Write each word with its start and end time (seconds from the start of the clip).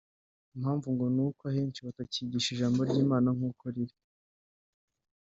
Impavu 0.55 0.87
ngo 0.93 1.05
ni 1.15 1.21
uko 1.27 1.41
ahenshi 1.51 1.83
batakigisha 1.87 2.49
ijambo 2.51 2.79
ry’Imna 2.89 3.29
nkuko 3.37 3.63
riri 3.73 3.95